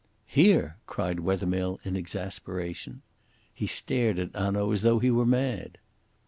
[0.25, 3.03] "Here!" cried Wethermill in exasperation.
[3.53, 5.77] He stared at Hanaud as though he were mad.